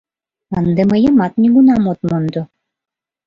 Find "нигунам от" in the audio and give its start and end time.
1.41-1.99